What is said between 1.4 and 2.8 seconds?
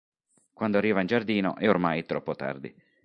è ormai troppo tardi.